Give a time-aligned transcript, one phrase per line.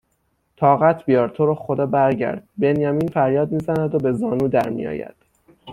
[0.57, 5.15] طاقت بیار تورو خدا برگرد بنیامین فریاد میزند و به زانو درمیآید